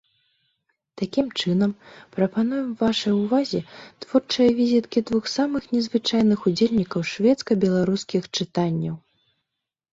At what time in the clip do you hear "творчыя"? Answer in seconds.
4.07-4.49